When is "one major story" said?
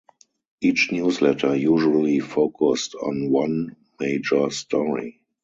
3.29-5.21